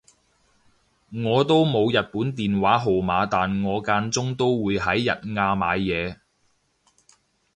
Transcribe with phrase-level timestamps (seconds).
[1.25, 6.17] 我都冇日本電話號碼但我間中都會喺日亞買嘢